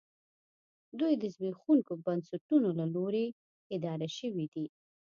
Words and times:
دوی 0.99 1.13
د 1.21 1.23
زبېښونکو 1.35 1.93
بنسټونو 2.05 2.69
له 2.79 2.85
لوري 2.95 3.25
اداره 3.75 4.07
شوې 4.17 4.45
دي 4.53 4.65